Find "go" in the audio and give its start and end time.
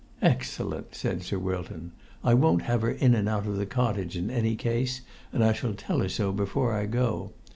6.87-7.33